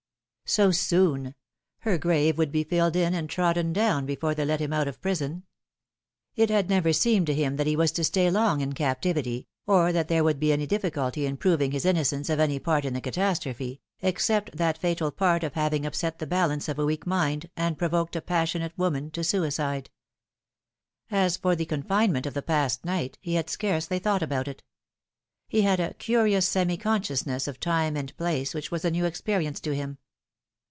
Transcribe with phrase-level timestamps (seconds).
[0.45, 1.33] So soon!
[1.77, 4.99] Her grave would be filled in and trodden down before they let him out of
[4.99, 5.43] prison.
[6.35, 9.93] It had never seemed to him that he was to stay long in captivity, or
[9.93, 12.99] that there could be any difficulty in proving his innocence of any part in the
[12.99, 17.77] catastrophe, except that fatal part of having upset the balance of a weak mind, and
[17.77, 19.89] provoked a passionate woman to suicide.
[21.09, 24.63] As for the confinement of the past night, he had scarcely thought about it.
[25.47, 29.61] He had a curious semi consciousness of time and place which was a new experience
[29.61, 29.97] to him.